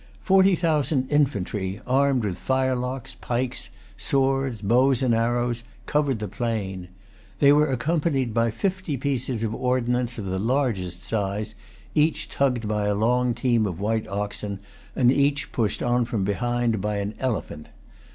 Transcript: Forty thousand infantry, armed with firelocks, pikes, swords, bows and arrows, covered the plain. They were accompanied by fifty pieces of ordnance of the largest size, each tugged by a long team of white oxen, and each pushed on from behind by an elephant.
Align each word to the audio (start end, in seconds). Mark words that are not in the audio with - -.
Forty 0.23 0.55
thousand 0.55 1.11
infantry, 1.11 1.79
armed 1.85 2.25
with 2.25 2.39
firelocks, 2.39 3.13
pikes, 3.13 3.69
swords, 3.95 4.63
bows 4.63 5.03
and 5.03 5.13
arrows, 5.13 5.63
covered 5.85 6.17
the 6.17 6.27
plain. 6.27 6.87
They 7.37 7.51
were 7.53 7.71
accompanied 7.71 8.33
by 8.33 8.49
fifty 8.49 8.97
pieces 8.97 9.43
of 9.43 9.53
ordnance 9.53 10.17
of 10.17 10.25
the 10.25 10.39
largest 10.39 11.03
size, 11.03 11.53
each 11.93 12.29
tugged 12.29 12.67
by 12.67 12.87
a 12.87 12.95
long 12.95 13.35
team 13.35 13.67
of 13.67 13.79
white 13.79 14.07
oxen, 14.07 14.59
and 14.95 15.11
each 15.11 15.51
pushed 15.51 15.83
on 15.83 16.05
from 16.05 16.23
behind 16.23 16.81
by 16.81 16.95
an 16.97 17.13
elephant. 17.19 17.67